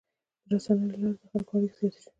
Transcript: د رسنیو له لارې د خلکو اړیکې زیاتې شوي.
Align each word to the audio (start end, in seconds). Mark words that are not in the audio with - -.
د 0.49 0.51
رسنیو 0.53 0.87
له 0.91 0.95
لارې 1.01 1.15
د 1.19 1.23
خلکو 1.31 1.51
اړیکې 1.57 1.75
زیاتې 1.79 1.99
شوي. 2.01 2.09